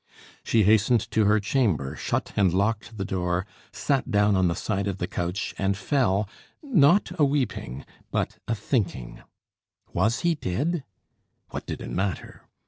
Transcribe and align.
She 0.43 0.63
hastened 0.63 1.01
to 1.11 1.25
her 1.25 1.39
chamber, 1.39 1.95
shut 1.95 2.33
and 2.35 2.51
locked 2.51 2.97
the 2.97 3.05
door, 3.05 3.45
sat 3.71 4.09
down 4.09 4.35
on 4.35 4.47
the 4.47 4.55
side 4.55 4.87
of 4.87 4.97
the 4.97 5.05
couch, 5.05 5.53
and 5.59 5.77
fell, 5.77 6.27
not 6.63 7.11
a 7.19 7.23
weeping, 7.23 7.85
but 8.09 8.39
a 8.47 8.55
thinking. 8.55 9.21
Was 9.93 10.21
he 10.21 10.33
dead? 10.33 10.83
What 11.51 11.67
did 11.67 11.81
it 11.81 11.91
matter? 11.91 12.41